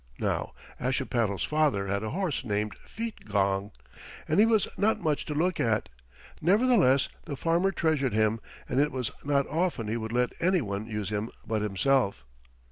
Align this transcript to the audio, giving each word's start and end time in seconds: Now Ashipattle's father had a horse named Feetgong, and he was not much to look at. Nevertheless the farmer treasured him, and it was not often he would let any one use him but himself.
Now 0.17 0.53
Ashipattle's 0.79 1.43
father 1.43 1.85
had 1.85 2.01
a 2.01 2.09
horse 2.09 2.43
named 2.43 2.73
Feetgong, 2.87 3.71
and 4.27 4.39
he 4.39 4.47
was 4.47 4.67
not 4.75 4.99
much 4.99 5.25
to 5.25 5.35
look 5.35 5.59
at. 5.59 5.89
Nevertheless 6.41 7.07
the 7.25 7.37
farmer 7.37 7.71
treasured 7.71 8.13
him, 8.13 8.39
and 8.67 8.79
it 8.79 8.91
was 8.91 9.11
not 9.23 9.45
often 9.45 9.87
he 9.89 9.97
would 9.97 10.11
let 10.11 10.33
any 10.39 10.59
one 10.61 10.87
use 10.87 11.11
him 11.11 11.29
but 11.45 11.61
himself. 11.61 12.25